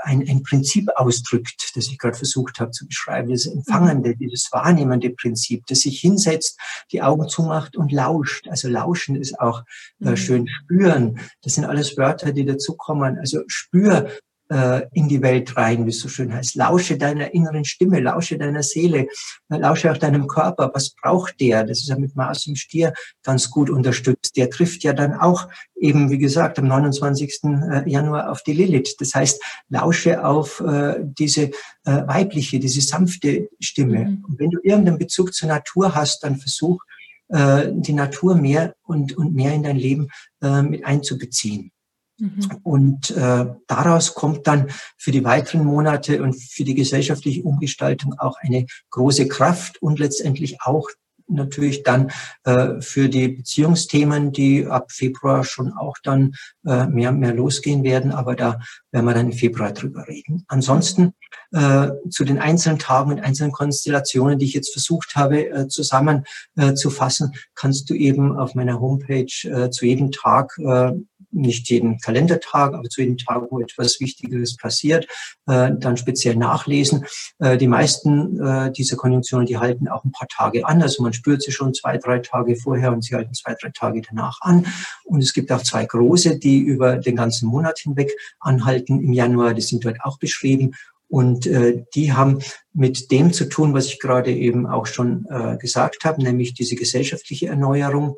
[0.02, 5.10] ein, ein Prinzip ausdrückt, das ich gerade versucht habe zu beschreiben, das empfangende, dieses wahrnehmende
[5.10, 6.58] Prinzip, das sich hinsetzt,
[6.92, 8.48] die Augen zumacht und lauscht.
[8.48, 9.64] Also lauschen ist auch
[10.00, 10.16] äh, mhm.
[10.16, 11.20] schön spüren.
[11.42, 13.18] Das sind alles Wörter, die dazukommen.
[13.18, 14.10] Also spür
[14.50, 16.56] äh, in die Welt rein, wie es so schön heißt.
[16.56, 19.06] Lausche deiner inneren Stimme, lausche deiner Seele,
[19.48, 20.70] lausche auch deinem Körper.
[20.74, 21.64] Was braucht der?
[21.64, 24.36] Das ist ja mit Mars im Stier ganz gut unterstützt.
[24.36, 27.44] Der trifft ja dann auch eben, wie gesagt, am 29.
[27.44, 28.96] Äh, Januar auf die Lilith.
[28.98, 31.52] Das heißt, lausche auf äh, diese äh,
[31.84, 34.04] weibliche, diese sanfte Stimme.
[34.04, 34.24] Mhm.
[34.28, 36.82] Und wenn du irgendeinen Bezug zur Natur hast, dann versuch,
[37.28, 40.08] äh, die Natur mehr und, und mehr in dein Leben
[40.42, 41.70] äh, mit einzubeziehen.
[42.20, 42.60] Mhm.
[42.62, 48.36] Und äh, daraus kommt dann für die weiteren Monate und für die gesellschaftliche Umgestaltung auch
[48.40, 50.88] eine große Kraft und letztendlich auch
[51.30, 52.10] natürlich dann
[52.44, 56.34] äh, für die Beziehungsthemen, die ab Februar schon auch dann
[56.66, 58.12] äh, mehr und mehr losgehen werden.
[58.12, 60.44] Aber da werden wir dann im Februar drüber reden.
[60.48, 61.14] Ansonsten
[61.52, 67.32] äh, zu den einzelnen Tagen und einzelnen Konstellationen, die ich jetzt versucht habe äh, zusammenzufassen,
[67.32, 70.92] äh, kannst du eben auf meiner Homepage äh, zu jedem Tag äh,
[71.32, 75.06] nicht jeden Kalendertag, aber zu jedem Tag, wo etwas Wichtiges passiert,
[75.46, 77.06] äh, dann speziell nachlesen.
[77.38, 80.82] Äh, die meisten äh, dieser Konjunktionen, die halten auch ein paar Tage an.
[80.82, 84.02] Also man spürt sie schon zwei, drei Tage vorher und sie halten zwei, drei Tage
[84.08, 84.66] danach an.
[85.04, 89.54] Und es gibt auch zwei große, die über den ganzen Monat hinweg anhalten im Januar.
[89.54, 90.72] Die sind dort auch beschrieben.
[91.08, 92.38] Und äh, die haben
[92.72, 96.76] mit dem zu tun, was ich gerade eben auch schon äh, gesagt habe, nämlich diese
[96.76, 98.14] gesellschaftliche Erneuerung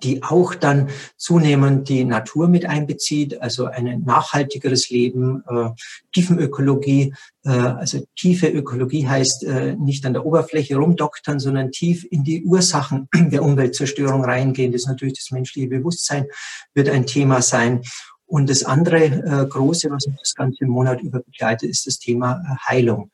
[0.00, 5.70] die auch dann zunehmend die Natur mit einbezieht, also ein nachhaltigeres Leben, äh,
[6.12, 7.14] Tiefenökologie.
[7.44, 12.44] Äh, also tiefe Ökologie heißt äh, nicht an der Oberfläche rumdoktern, sondern tief in die
[12.44, 14.72] Ursachen der Umweltzerstörung reingehen.
[14.72, 16.26] Das ist natürlich das menschliche Bewusstsein,
[16.74, 17.82] wird ein Thema sein.
[18.24, 22.42] Und das andere äh, große, was uns das ganze Monat über begleitet, ist das Thema
[22.44, 23.10] äh, Heilung.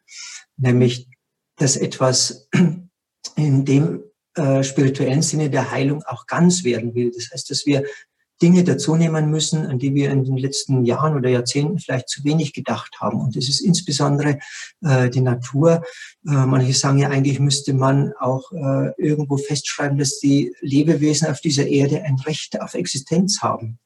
[0.57, 1.09] Nämlich,
[1.57, 2.49] dass etwas
[3.37, 4.05] in dem
[4.39, 7.13] äh, spirituellen Sinne der Heilung auch ganz werden will.
[7.15, 7.85] Das heißt, dass wir
[8.41, 12.53] Dinge dazunehmen müssen, an die wir in den letzten Jahren oder Jahrzehnten vielleicht zu wenig
[12.53, 13.21] gedacht haben.
[13.21, 14.39] Und das ist insbesondere
[14.83, 15.83] äh, die Natur.
[16.27, 21.41] Äh, manche sagen ja, eigentlich müsste man auch äh, irgendwo festschreiben, dass die Lebewesen auf
[21.41, 23.81] dieser Erde ein Recht auf Existenz haben.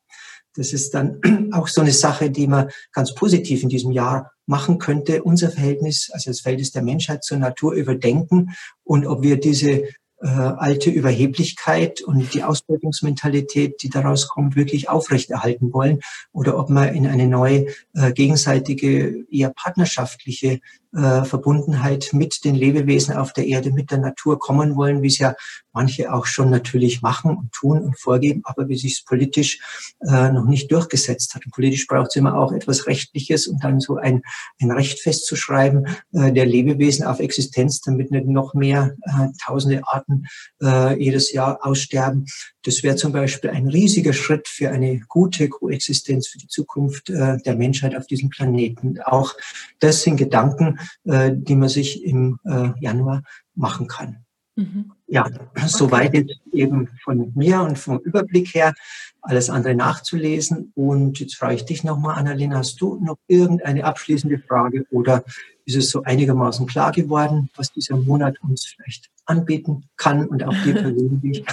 [0.55, 1.19] Das ist dann
[1.53, 6.11] auch so eine Sache, die man ganz positiv in diesem Jahr machen könnte, unser Verhältnis,
[6.13, 8.51] also das Verhältnis der Menschheit zur Natur überdenken
[8.85, 9.85] und ob wir diese
[10.23, 16.01] äh, alte Überheblichkeit und die Ausbeutungsmentalität, die daraus kommt, wirklich aufrechterhalten wollen
[16.33, 20.61] oder ob wir in eine neue äh, gegenseitige, eher partnerschaftliche
[20.95, 25.19] äh, Verbundenheit mit den Lebewesen auf der Erde, mit der Natur kommen wollen, wie es
[25.19, 25.35] ja
[25.73, 29.61] manche auch schon natürlich machen und tun und vorgeben, aber wie sich es politisch
[30.01, 31.47] äh, noch nicht durchgesetzt hat.
[31.47, 34.23] Und politisch braucht es immer auch etwas Rechtliches und dann so ein,
[34.61, 40.27] ein Recht festzuschreiben äh, der Lebewesen auf Existenz, damit nicht noch mehr äh, tausende Arten
[40.63, 42.27] äh, jedes Jahr aussterben.
[42.63, 47.39] Das wäre zum Beispiel ein riesiger Schritt für eine gute Koexistenz für die Zukunft äh,
[47.39, 49.01] der Menschheit auf diesem Planeten.
[49.03, 49.35] Auch
[49.81, 53.23] das sind Gedanken, äh, die man sich im äh, Januar
[53.55, 54.25] machen kann.
[54.57, 54.93] Mhm.
[55.07, 55.67] Ja, okay.
[55.67, 58.75] soweit jetzt eben von mir und vom Überblick her
[59.23, 60.73] alles andere nachzulesen.
[60.75, 65.25] Und jetzt frage ich dich nochmal, Annalena, hast du noch irgendeine abschließende Frage oder
[65.65, 70.55] ist es so einigermaßen klar geworden, was dieser Monat uns vielleicht anbieten kann und auch
[70.65, 71.45] dir persönlich?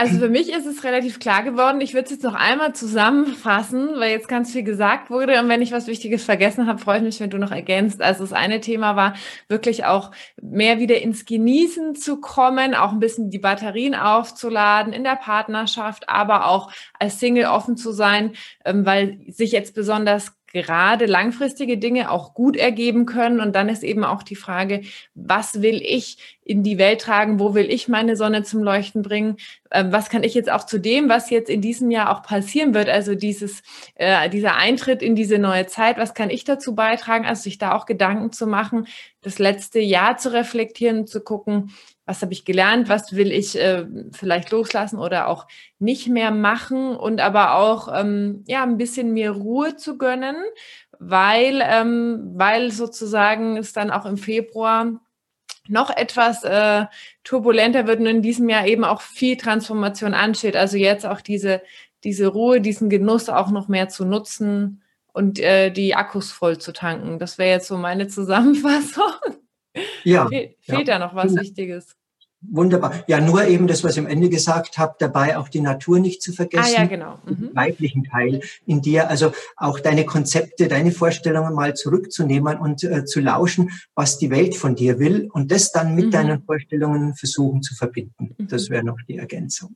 [0.00, 1.80] Also für mich ist es relativ klar geworden.
[1.80, 5.40] Ich würde es jetzt noch einmal zusammenfassen, weil jetzt ganz viel gesagt wurde.
[5.40, 8.00] Und wenn ich was Wichtiges vergessen habe, freue ich mich, wenn du noch ergänzt.
[8.00, 9.14] Also das eine Thema war
[9.48, 15.02] wirklich auch mehr wieder ins Genießen zu kommen, auch ein bisschen die Batterien aufzuladen in
[15.02, 21.06] der Partnerschaft, aber auch als Single offen zu sein, ähm, weil sich jetzt besonders gerade
[21.06, 23.40] langfristige Dinge auch gut ergeben können.
[23.40, 24.82] Und dann ist eben auch die Frage,
[25.14, 27.38] was will ich in die Welt tragen?
[27.38, 29.36] Wo will ich meine Sonne zum Leuchten bringen?
[29.70, 32.74] Ähm, was kann ich jetzt auch zu dem, was jetzt in diesem Jahr auch passieren
[32.74, 32.88] wird?
[32.88, 33.62] Also dieses,
[33.94, 37.26] äh, dieser Eintritt in diese neue Zeit, was kann ich dazu beitragen?
[37.26, 38.86] Also sich da auch Gedanken zu machen,
[39.20, 41.70] das letzte Jahr zu reflektieren, zu gucken,
[42.08, 45.46] was habe ich gelernt, was will ich äh, vielleicht loslassen oder auch
[45.78, 50.36] nicht mehr machen und aber auch ähm, ja ein bisschen mir Ruhe zu gönnen,
[50.98, 55.00] weil ähm, weil sozusagen es dann auch im Februar
[55.68, 56.86] noch etwas äh,
[57.24, 60.56] turbulenter wird und in diesem Jahr eben auch viel Transformation ansteht.
[60.56, 61.60] Also jetzt auch diese
[62.04, 66.72] diese Ruhe, diesen Genuss auch noch mehr zu nutzen und äh, die Akkus voll zu
[66.72, 67.18] tanken.
[67.18, 69.12] Das wäre jetzt so meine Zusammenfassung.
[70.04, 70.26] Ja.
[70.26, 70.98] Fe fehlt ja.
[70.98, 71.97] da noch was Wichtiges?
[72.40, 73.04] Wunderbar.
[73.08, 76.22] Ja, nur eben das, was ich am Ende gesagt habe, dabei auch die Natur nicht
[76.22, 76.74] zu vergessen.
[76.76, 77.18] Ah, ja, genau.
[77.26, 77.36] Mhm.
[77.48, 83.04] Den weiblichen Teil in dir, also auch deine Konzepte, deine Vorstellungen mal zurückzunehmen und äh,
[83.04, 86.10] zu lauschen, was die Welt von dir will und das dann mit mhm.
[86.12, 88.36] deinen Vorstellungen versuchen zu verbinden.
[88.38, 88.46] Mhm.
[88.48, 89.74] Das wäre noch die Ergänzung.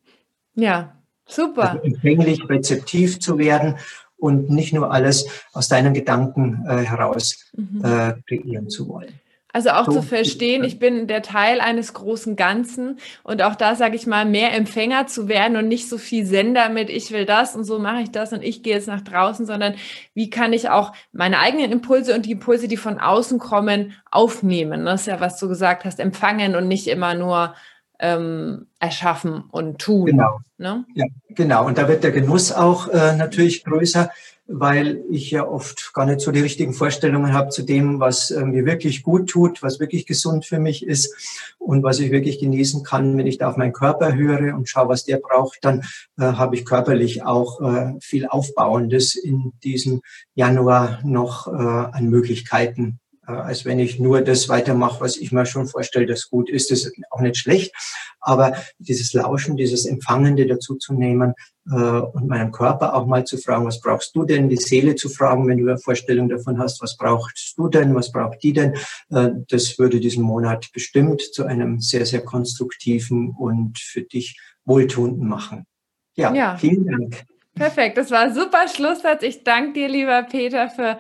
[0.54, 0.96] Ja,
[1.26, 1.72] super.
[1.72, 3.74] Also empfänglich, rezeptiv zu werden
[4.16, 7.84] und nicht nur alles aus deinen Gedanken äh, heraus mhm.
[7.84, 9.14] äh, kreieren zu wollen.
[9.54, 9.92] Also auch so.
[9.92, 14.24] zu verstehen, ich bin der Teil eines großen Ganzen und auch da sage ich mal,
[14.24, 17.78] mehr Empfänger zu werden und nicht so viel Sender mit, ich will das und so
[17.78, 19.74] mache ich das und ich gehe jetzt nach draußen, sondern
[20.14, 24.86] wie kann ich auch meine eigenen Impulse und die Impulse, die von außen kommen, aufnehmen.
[24.86, 27.54] Das ist ja, was du gesagt hast, empfangen und nicht immer nur
[27.98, 30.06] ähm, erschaffen und tun.
[30.06, 30.40] Genau.
[30.56, 30.84] Ne?
[30.94, 31.66] Ja, genau.
[31.66, 34.10] Und da wird der Genuss auch äh, natürlich größer,
[34.46, 38.44] weil ich ja oft gar nicht so die richtigen Vorstellungen habe zu dem, was äh,
[38.44, 41.14] mir wirklich gut tut, was wirklich gesund für mich ist
[41.58, 44.88] und was ich wirklich genießen kann, wenn ich da auf meinen Körper höre und schaue,
[44.88, 45.82] was der braucht, dann
[46.18, 50.02] äh, habe ich körperlich auch äh, viel Aufbauendes in diesem
[50.34, 55.66] Januar noch äh, an Möglichkeiten als wenn ich nur das weitermache, was ich mir schon
[55.66, 56.70] vorstelle, das gut ist.
[56.70, 57.72] Das ist auch nicht schlecht.
[58.20, 61.34] Aber dieses Lauschen, dieses Empfangende dazu zu nehmen
[61.70, 64.48] äh, und meinem Körper auch mal zu fragen, was brauchst du denn?
[64.48, 67.94] Die Seele zu fragen, wenn du eine Vorstellung davon hast, was brauchst du denn?
[67.94, 68.74] Was braucht die denn?
[69.10, 75.28] Äh, das würde diesen Monat bestimmt zu einem sehr, sehr konstruktiven und für dich wohltuenden
[75.28, 75.66] machen.
[76.14, 76.56] Ja, ja.
[76.56, 77.24] vielen Dank.
[77.54, 79.22] Perfekt, das war ein super Schlusssatz.
[79.22, 80.98] Ich danke dir, lieber Peter, für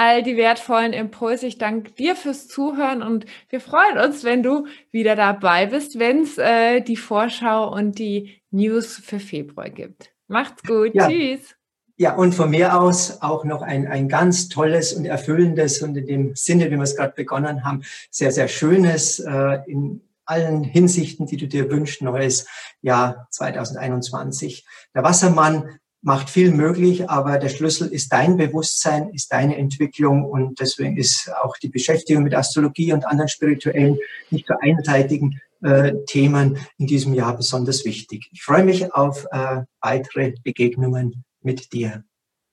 [0.00, 1.46] all die wertvollen Impulse.
[1.46, 6.22] Ich danke dir fürs Zuhören und wir freuen uns, wenn du wieder dabei bist, wenn
[6.22, 10.10] es äh, die Vorschau und die News für Februar gibt.
[10.26, 10.94] Macht's gut.
[10.94, 11.06] Ja.
[11.06, 11.54] Tschüss.
[11.98, 16.06] Ja, und von mir aus auch noch ein, ein ganz tolles und erfüllendes und in
[16.06, 21.26] dem Sinne, wie wir es gerade begonnen haben, sehr, sehr schönes äh, in allen Hinsichten,
[21.26, 22.46] die du dir wünschst, neues
[22.80, 24.64] Jahr 2021.
[24.94, 30.58] Der Wassermann macht viel möglich, aber der Schlüssel ist dein Bewusstsein, ist deine Entwicklung und
[30.58, 33.98] deswegen ist auch die Beschäftigung mit Astrologie und anderen spirituellen,
[34.30, 38.28] nicht so einseitigen äh, Themen in diesem Jahr besonders wichtig.
[38.32, 42.02] Ich freue mich auf äh, weitere Begegnungen mit dir.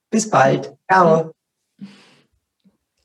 [0.10, 0.75] Bis bald.
[0.89, 1.31] Ciao.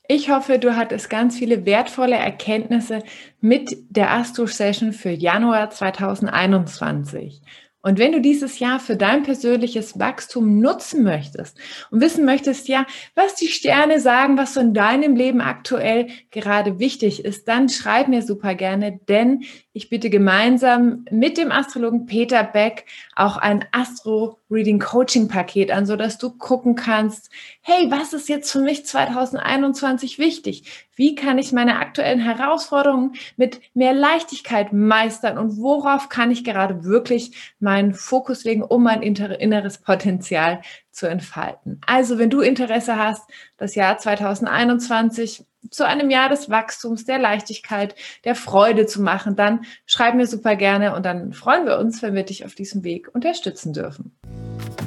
[0.09, 3.03] Ich hoffe, du hattest ganz viele wertvolle Erkenntnisse
[3.39, 7.41] mit der Astro Session für Januar 2021.
[7.83, 11.57] Und wenn du dieses Jahr für dein persönliches Wachstum nutzen möchtest
[11.91, 16.79] und wissen möchtest, ja, was die Sterne sagen, was so in deinem Leben aktuell gerade
[16.79, 19.43] wichtig ist, dann schreib mir super gerne, denn
[19.73, 22.85] ich bitte gemeinsam mit dem Astrologen Peter Beck
[23.17, 27.29] auch ein Astro Reading Coaching Paket an, so dass du gucken kannst,
[27.61, 30.87] hey, was ist jetzt für mich 2021 wichtig?
[30.95, 36.83] Wie kann ich meine aktuellen Herausforderungen mit mehr Leichtigkeit meistern und worauf kann ich gerade
[36.83, 40.61] wirklich meinen Fokus legen, um mein inneres Potenzial
[40.93, 41.81] zu entfalten?
[41.85, 43.23] Also, wenn du Interesse hast,
[43.57, 49.61] das Jahr 2021 zu einem Jahr des Wachstums, der Leichtigkeit, der Freude zu machen, dann
[49.85, 53.13] schreib mir super gerne und dann freuen wir uns, wenn wir dich auf diesem Weg
[53.13, 54.15] unterstützen dürfen.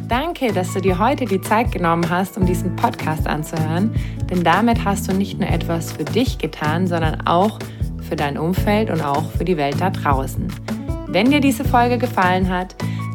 [0.09, 3.93] Danke, dass du dir heute die Zeit genommen hast, um diesen Podcast anzuhören,
[4.31, 7.59] denn damit hast du nicht nur etwas für dich getan, sondern auch
[8.09, 10.47] für dein Umfeld und auch für die Welt da draußen.
[11.09, 12.77] Wenn dir diese Folge gefallen hat,